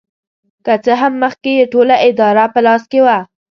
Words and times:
که 0.65 0.73
څه 0.83 0.93
هم 1.01 1.13
مخکې 1.23 1.51
یې 1.57 1.65
ټوله 1.73 1.95
اداره 2.07 2.45
په 2.53 2.59
لاس 2.65 2.83
کې 2.91 2.99
وه. 3.05 3.17